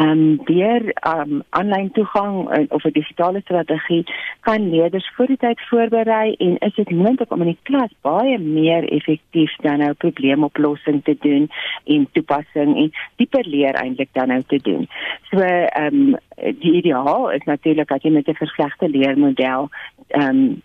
[0.00, 4.04] ehm um, deur ehm um, aanlyn toegang uh, of 'n digitale strategie
[4.40, 8.38] kan leerders voor die tyd voorberei en is dit moontlik om in die klas baie
[8.38, 11.50] meer effektief dan nou probleemoplossing te doen
[11.84, 14.88] en toepassing en dieper leer eintlik dan nou te doen.
[15.30, 19.68] So ehm um, die ideaal is natuurlik dat jy met 'n verslegte leermodel
[20.08, 20.62] ehm um,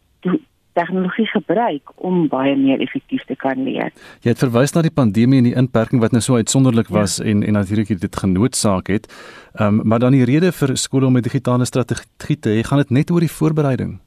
[0.76, 3.92] tegnologie gebruik om baie meer effektief te kan leer.
[4.26, 7.30] Jy het verwys na die pandemie en die inperking wat nou so uitsonderlik was ja.
[7.32, 9.08] en en natuurlik dit genootsaak het.
[9.56, 12.84] Ehm um, maar dan die rede vir skole om 'n digitale strategie te hê, gaan
[12.84, 14.00] dit net oor die voorbereiding.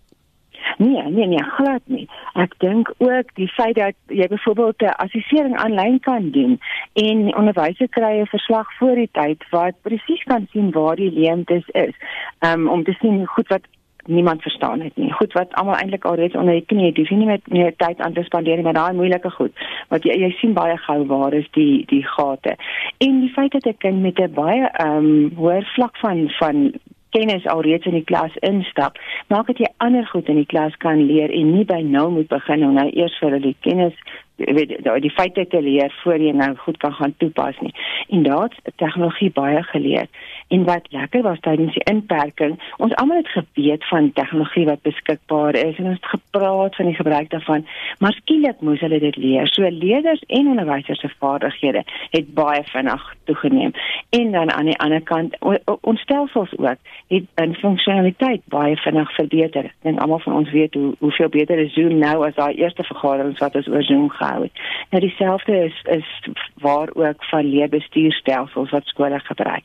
[0.78, 2.08] Nee, nee, nee, glad nie.
[2.32, 6.60] Ek dink ook die feit dat jy byvoorbeeld 'n assessering aanlyn kan doen
[6.92, 11.68] en onderwysers kry 'n verslag voor die tyd wat presies kan sien waar die leemtes
[11.68, 11.94] is.
[12.38, 13.66] Um om te sien goed wat
[14.08, 15.12] niemand verstaan het nie.
[15.12, 16.94] Goed wat almal eintlik alreeds onder die knie het.
[16.94, 19.64] Dis nie met meer tyd aan te spandeer met daai moeilike goed.
[19.88, 22.56] Want jy jy sien baie gou waar is die die gate.
[23.04, 26.72] En die feit dat 'n kind met 'n baie ehm um, hoër vlak van van
[27.10, 31.06] kennis alreeds in die klas instap, maak dit jy ander goed in die klas kan
[31.06, 33.94] leer en nie by nou moet begin om nou eers vir hulle kennis
[34.38, 37.74] weet die, die feite te leer voor jy nou goed kan gaan toepas nie.
[38.08, 40.06] En daar's tegnologie baie geleer.
[40.48, 45.54] En wat lekker was tydens die inperking, ons almal het geweet van tegnologie wat beskikbaar
[45.54, 47.66] is en ons het gepraat van die gebruik daarvan,
[47.98, 49.48] maar skielik moes hulle dit leer.
[49.52, 53.72] So leerders en onderwysers se vaardighede het baie vinnig toegeneem.
[54.10, 55.36] En dan aan die ander kant,
[55.80, 59.64] ons stelsels ook het in funksionaliteit baie vinnig verbeter.
[59.64, 62.84] Ek dink almal van ons weet hoe hoeveel beter is Zoom nou as daai eerste
[62.88, 64.52] vergaderings wat ons oor Zoom gehou het.
[64.90, 66.28] Nou dieselfde is is
[66.60, 69.64] waar ook van leerbestuurstelsels wat skole gebruik.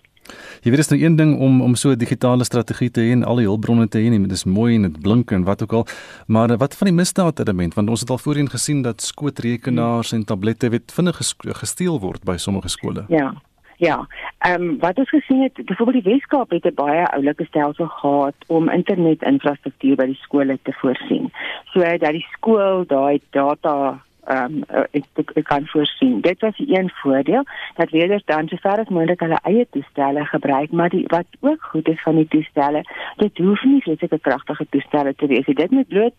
[0.63, 3.11] Jy weet dit is nou een ding om om so 'n digitale strategie te hê
[3.11, 5.63] en al die hulpbronne te hê en dit is mooi en dit blink en wat
[5.63, 5.85] ook al.
[6.27, 10.25] Maar wat van die misdaad element want ons het al voorheen gesien dat skootrekenaars en
[10.25, 13.05] tablette weet vinnig gesteel word by sommige skole.
[13.07, 13.33] Ja.
[13.77, 17.87] Ja, ehm um, wat ons gesien het, byvoorbeeld die Weskaap het 'n baie oulike stelsel
[17.87, 21.31] gehad om internetinfrastruktuur by die skole te voorsien.
[21.65, 26.21] So dat die skool daai data ehm um, ek, ek, ek kan voorsien.
[26.21, 27.43] Dit was die een voordeel
[27.75, 31.63] dat leerders dan so ver as moontlik hulle eie toestelle gebruik, maar die wat ook
[31.71, 32.83] goed is van die toestelle,
[33.17, 35.45] dit hoef nie vreeslike kragtige toestelle te wees.
[35.45, 36.13] Dit moet bloot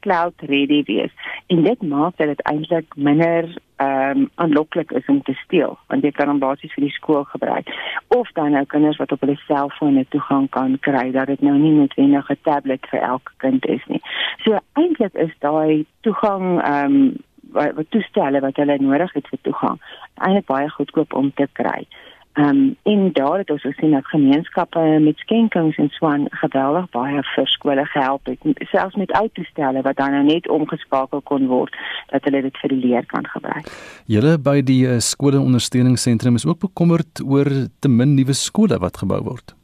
[0.00, 1.12] cloud ready wees.
[1.46, 3.50] En dit maak dat dit eintlik minder
[3.80, 7.24] ehm um, aanloklik is om te steel want jy kan hom basies vir die skool
[7.32, 7.70] gebruik
[8.16, 11.72] of dan nou kinders wat op hulle selfone toegang kan kry dat dit nou nie
[11.78, 14.02] noodwendig 'n tablet vir elke kind is nie.
[14.44, 17.16] So eintlik is daai toegang ehm um,
[17.52, 19.80] wat, toestelle wat hulle nodig het vir toegang
[20.14, 21.86] eintlik baie goedkoop om te kry.
[22.32, 27.22] Ehm um, en daar het ons gesien dat gemeenskappe met skenkings en swaan geweldig baie
[27.34, 28.38] vir skole gehelp het,
[28.70, 31.74] selfs met autostelle wat dan nou net omgeskakel kon word
[32.12, 33.66] dat hulle dit vir die leer kan gebruik.
[34.06, 39.02] Julle by die uh, skole ondersteuningsentrum is ook bekommerd oor te min nuwe skole wat
[39.02, 39.59] gebou word.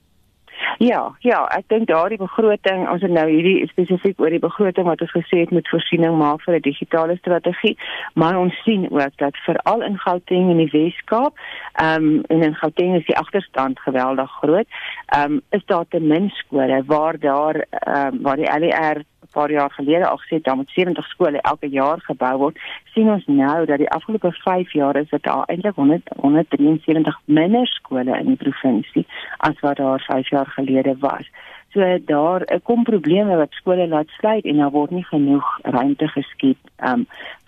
[0.79, 5.01] Ja, ja, ek dink daardie begroting, ons het nou hierdie spesifiek oor die begroting wat
[5.01, 7.79] ons gesê het moet voorsiening maak vir 'n digitale strategie,
[8.15, 11.33] maar ons sien ook dat veral in Gauteng en die Wes-Kaap,
[11.81, 14.69] ehm um, en in Gauteng is die agterstand geweldig groot,
[15.17, 19.51] ehm um, is daar te min skole waar daar ehm um, waar die LER paar
[19.51, 22.59] jaar gelede al gesê dat met 70 skole elke jaar gebou word,
[22.95, 27.67] sien ons nou dat die afgelope 5 jaar is dit daar eintlik 100 173 minder
[27.67, 31.31] skole in die provinsie as wat daar 5 jaar gelede was.
[31.77, 36.57] So daar kom probleme wat skole laat sluit en daar word nie genoeg ruimte geskep
[36.81, 37.07] um,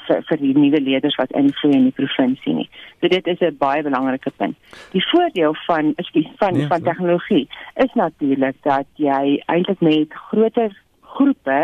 [0.08, 2.68] vir vir die nuwe leerders wat invloei in die provinsie nie.
[3.00, 4.56] So dit is 'n baie belangrike punt.
[4.92, 10.12] Die voordeel van is die van nee, van tegnologie is natuurlik dat jy eintlik met
[10.30, 10.76] groter
[11.18, 11.60] groepe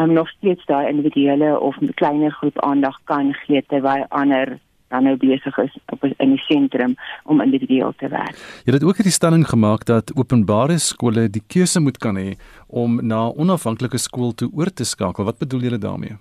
[0.00, 4.58] um, nog steeds daai individuele of kleiner groep aandag kan gee terwyl ander
[4.88, 8.36] dan nou besig is op in die sentrum om individueel te werk.
[8.64, 13.00] Jy het ook hierdie stelling gemaak dat openbare skole die keuse moet kan hê om
[13.04, 15.28] na onafhanklike skool toe oor te skakel.
[15.28, 16.16] Wat bedoel jy daarmee?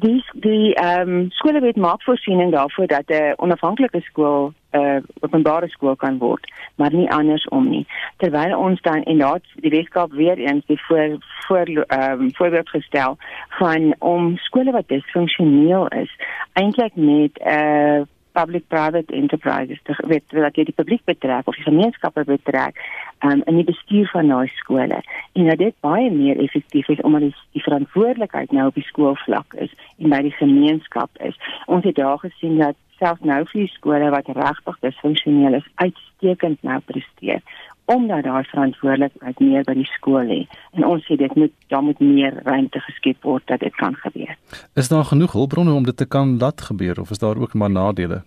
[0.00, 5.68] Die die ehm um, skolewet maak voorsiening daarvoor dat 'n onafhanklike skool 'n uh, openbare
[5.68, 7.86] skool kan word, maar nie andersom nie.
[8.16, 12.68] Terwyl ons dan en daar die Weskaap weer eens die voor voor ehm um, voorbeeld
[12.68, 13.16] gestel
[13.48, 16.16] van om skole wat disfunksioneel is,
[16.52, 18.02] eintlik met 'n uh,
[18.38, 22.80] public-private enterprises te weet dat jy die publiek betrek of die gemeenskappe betrek
[23.26, 25.00] um, in die bestuur van daai skole
[25.32, 29.56] en dat dit baie meer effektief is omdat die, die verantwoordelikheid nou op die skoolvlak
[29.66, 31.38] is en by die gemeenskap is.
[31.66, 36.78] Ons het daar gesien dat selfs nou vir skole wat regtig disfunksioneel is, uitstekend nou
[36.86, 37.42] presteer
[37.88, 40.40] omdat daar verantwoordelikheid meer by die skool lê
[40.76, 44.34] en ons sê dit moet daar moet meer ruimte geskep word dat dit kan gebeur.
[44.74, 47.70] Is daar genoeg hulpbronne om dit te kan laat gebeur of is daar ook maar
[47.70, 48.22] nadele?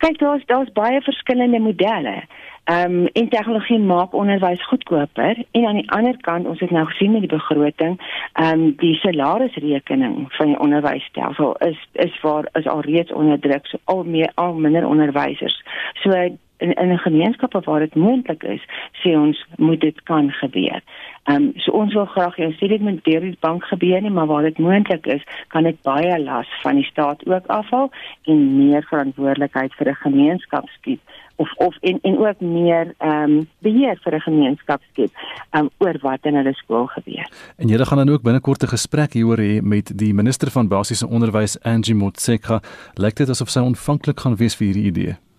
[0.00, 2.22] Kyk, daar's daar's baie verskillende modelle.
[2.64, 6.86] Ehm um, en tegnologie maak onderwys goedkoper en aan die ander kant ons het nou
[6.86, 7.98] gesien met die begroting,
[8.32, 13.66] ehm um, die salarisrekening van die onderwysstelsel is is waar is al reeds onder druk,
[13.66, 15.62] so al meer al minder onderwysers.
[16.02, 18.62] So in in 'n gemeenskap waar dit moontlik is,
[19.02, 20.80] sê ons moet dit kan gebeur.
[21.24, 24.10] Ehm um, so ons wil graag hê sê dit moet deur die bank gebeur nie,
[24.10, 27.90] maar waar dit moontlik is, kan dit baie las van die staat ook afval
[28.24, 31.00] en meer verantwoordelikheid vir 'n gemeenskap skep
[31.36, 35.10] of of en en ook meer ehm um, beheer vir 'n gemeenskap skep
[35.50, 37.28] um, oor wat in hulle skool gebeur.
[37.56, 41.08] En julle gaan dan ook binnekort 'n gesprek hieroor hê met die minister van basiese
[41.08, 42.60] onderwys Angie Motshekga.
[42.94, 45.29] Lyk dit asof sy ontvanklik gaan wees vir hierdie idee?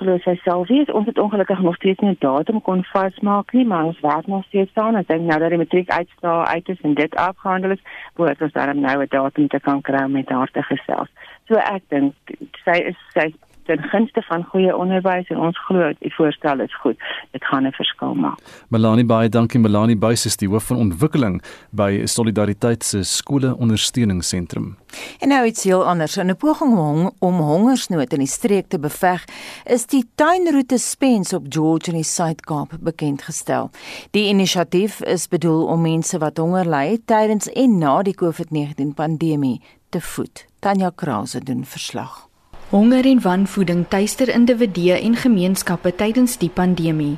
[0.00, 0.88] Glo sy sal wees.
[0.96, 4.44] Ons het ongelukkig nog steeds nie 'n datum kon vasmaak nie, maar ons werk nog
[4.44, 4.96] steeds aan.
[4.96, 7.82] Ek dink nou dat die matriek uitstaal uit is en dit afgehandel is,
[8.16, 11.08] moet ons dan nou 'n datum te kan kry met haar te gesels.
[11.48, 12.14] So ek dink
[12.64, 13.34] sy is sy
[13.64, 16.98] ten gunste van goeie onderwys en ons glo die voorstel is goed.
[17.30, 18.38] Dit gaan 'n verskil maak.
[18.68, 24.76] Melanie baie dankie Melanie Buys is die hoof van ontwikkeling by Solidariteit se skole ondersteuningsentrum.
[25.20, 26.16] En nou iets heel anders.
[26.16, 29.24] In 'n poging om, om hongersnood in die streek te beveg,
[29.64, 33.70] is die tuinroete Spens op George in die Suid-Kaap bekend gestel.
[34.10, 39.60] Die inisiatief is bedoel om mense wat honger ly tydens en na die COVID-19 pandemie
[39.88, 40.46] te voed.
[40.60, 42.29] Tanya Krause doen verslag.
[42.70, 47.16] Honger en wanvoeding tuister individue en gemeenskappe tydens die pandemie.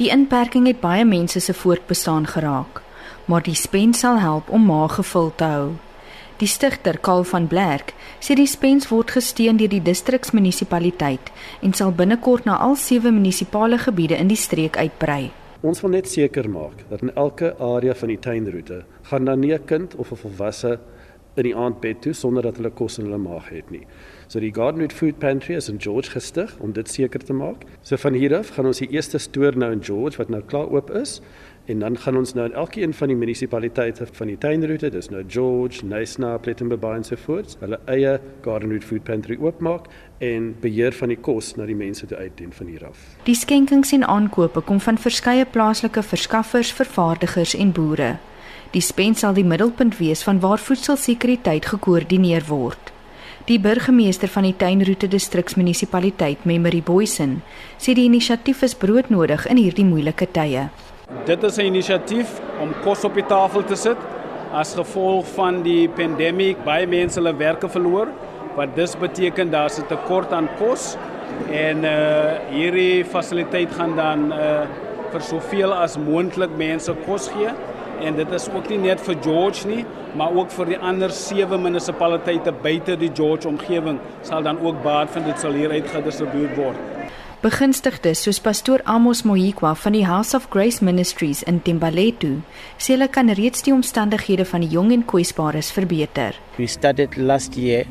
[0.00, 2.80] Die inperking het baie mense se voortbestaan geraak,
[3.28, 5.66] maar die spens sal help om maag gevul te hou.
[6.40, 11.28] Die stigter Karl van Blerk sê die spens word gesteun deur die distriksmunisipaliteit
[11.60, 15.28] en sal binnekort na al sewe munisipale gebiede in die streek uitbrei.
[15.60, 19.52] Ons wil net seker maak dat in elke area van die tuinroete gaan dan nie
[19.52, 20.78] 'n kind of 'n volwasse
[21.36, 23.86] in die aand bed toe sonder dat hulle kos in hulle maag het nie.
[24.34, 27.60] So die Gardenwood Food Pantry is in George gestig om dit seker te maak.
[27.86, 30.72] So van hier af gaan ons die eerste stoor nou in George wat nou klaar
[30.74, 31.20] oop is
[31.70, 35.22] en dan gaan ons nou in elkeen van die munisipaliteite van die tuinroete, dis nou
[35.30, 39.86] George, Nysna, Plettenberg en so voort, hulle eie Gardenwood Food Pantry oopmaak
[40.18, 43.04] en beheer van die kos na die mense toe uitdien van hier af.
[43.30, 48.16] Die skenkings en aankope kom van verskeie plaaslike verskaffers, vervaardigers en boere.
[48.74, 52.93] Die spens sal die middelpunt wees van waar voedselsekuriteit gekoördineer word.
[53.44, 57.42] Die burgemeester van die Tuinroete distriksmunisipaliteit, Memory Boysen,
[57.76, 60.62] sê die inisiatief is broodnodig in hierdie moeilike tye.
[61.28, 63.98] Dit is 'n inisiatief om kos op die tafel te sit
[64.50, 66.56] as gevolg van die pandemie.
[66.64, 68.08] Baie mense hulle werke verloor,
[68.56, 70.96] wat dis beteken daar's 'n tekort aan kos
[71.50, 74.66] en uh hierdie fasiliteit gaan dan uh
[75.12, 77.52] vir soveel as moontlik mense kos gee
[78.00, 79.84] en dit is ook nie net vir George nie,
[80.16, 85.10] maar ook vir die ander sewe munisipaliteite buite die George omgewing sal dan ook baat
[85.14, 86.78] vind dit sal hier uitgedistribueer word.
[87.44, 92.38] Begunstigdes soos pastoor Amos Mohikwa van die House of Grace Ministries in Timbalethu
[92.78, 96.32] sê hulle kan reeds die omstandighede van die jong en kwesbares verbeter.
[96.56, 97.84] We started last year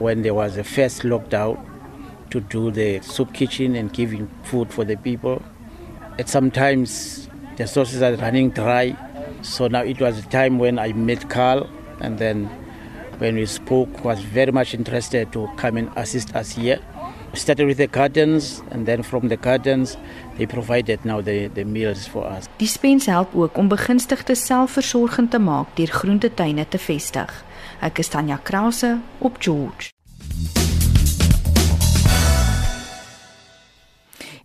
[0.00, 1.54] when there was a first lockdown
[2.34, 5.38] to do the soup kitchen and giving food for the people.
[6.18, 8.96] At sometimes the sources are running dry
[9.46, 11.70] So now it was a time when I met Carl,
[12.00, 12.50] and then
[13.18, 16.80] when we spoke, was very much interested to come and assist us here.
[17.32, 19.96] We started with the gardens, and then from the gardens,
[20.36, 22.50] they provided now the the meals for us.
[22.58, 27.30] Die spens help ook om begunstigdes selfversorgend te maak deur groentetuine te vestig.
[27.80, 29.94] Ek is Tanya Krause op George.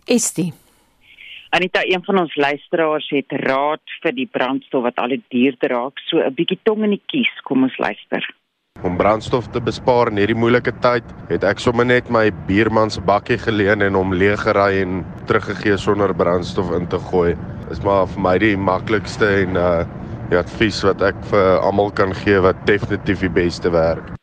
[0.04, 0.52] Estie
[1.54, 6.16] Anita, een van ons luisteraars het raad vir die brandstof wat al duurder raak, so
[6.16, 7.32] 'n bietjie tong in die kies.
[7.44, 8.24] Kom ons luister.
[8.82, 13.00] Om brandstof te bespaar in hierdie moeilike tyd, het ek sommer net my buurman se
[13.00, 17.36] bakkie geleen en hom leeggery en teruggegee sonder brandstof in te gooi.
[17.68, 19.84] Dis maar vir my die maklikste en uh
[20.30, 24.21] die advies wat ek vir almal kan gee wat definitief die beste werk.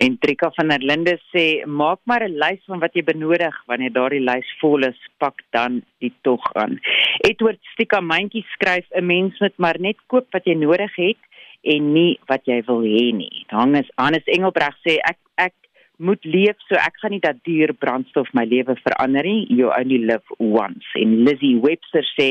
[0.00, 3.92] En Trika van der Linde sê maak maar 'n lys van wat jy benodig wanneer
[3.92, 6.80] daardie lys vol is, pak dan die tog aan.
[7.28, 11.20] Edward Stika Mandjie skryf 'n mens moet maar net koop wat jy nodig het
[11.62, 13.44] en nie wat jy wil hê nie.
[13.48, 15.54] Dan is Hannes Engelbreg sê ek ek
[16.00, 19.44] moet leef so ek gaan nie dat duur brandstof my lewe verander nie.
[19.52, 20.88] You only live once.
[20.98, 22.28] En Lizzie Webster sê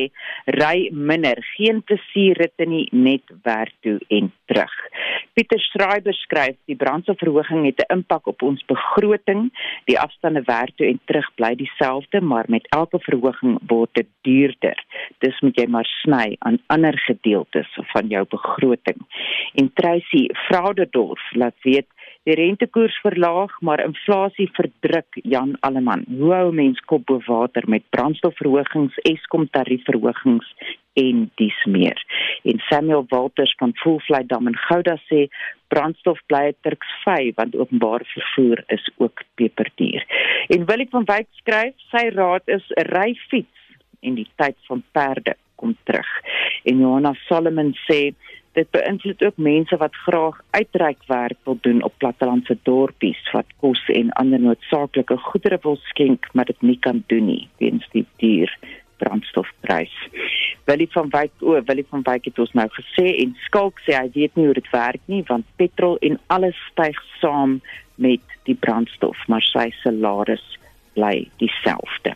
[0.58, 1.38] ry minder.
[1.56, 2.88] Geen plesier ritte nie.
[2.92, 4.74] Net werk toe en terug.
[5.38, 9.52] Pieter Schreiber skryf die brandstofverhoging het 'n impak op ons begroting.
[9.86, 14.78] Die afstande werk toe en terug bly dieselfde maar met elke verhoging word dit duurder.
[15.20, 19.00] Dis moet jy maar sny aan ander gedeeltes van jou begroting.
[19.54, 21.88] En Tracy Frauderdorf laat weet
[22.30, 26.04] die rentekoers verlaag, maar inflasie verdruk Jan Alleman.
[26.20, 30.52] Hoe hou mens kop bo water met brandstofverhogings, Eskom tariefverhogings
[31.00, 31.98] en dis meer.
[32.44, 35.26] En Samuel Walters van Fullfly Dam en Gouda sê
[35.74, 40.06] brandstof bly Turks 5 want openbare vervoer is ook peperduur.
[40.54, 43.70] En Willie van Wyk skryf sy raad is ry fiets
[44.06, 46.10] en die tyd van perde kom terug.
[46.64, 48.14] En Johanna Solomon sê
[48.60, 54.12] dit beïnvloed ook mense wat graag uitreikwerk wil doen op plattelandse dorpies wat kos en
[54.22, 58.51] ander noodsaaklike goedere wil skenk maar dit nie kan doen nie weens die duur
[58.99, 59.93] brandstofprys.
[60.68, 64.10] Willie van Wyk o, Willie van Wyk het ons nou gesê en skalk sê hy
[64.16, 67.60] weet nie hoe dit werk nie want petrol en alles styg saam
[67.95, 70.43] met die brandstof maar sy salaris
[70.97, 72.16] bly dieselfde.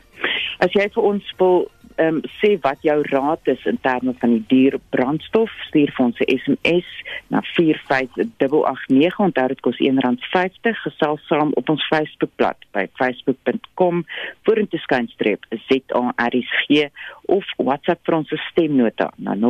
[0.63, 4.29] As jy vir ons wil ehm um, sê wat jou raad is in terme van
[4.29, 6.87] die duur brandstof, stuur vir ons 'n SMS
[7.27, 9.19] na 45889.
[9.19, 10.81] Onthou dit kos R1.50.
[10.85, 14.05] Gesels saam op ons Facebookblad by facebook.com
[14.43, 16.89] vorentoe skynstreep ZARSG
[17.25, 19.45] of WhatsApp vir ons stemnota na 0765366961.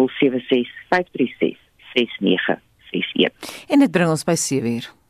[3.67, 5.02] En dit bring ons by 7:00.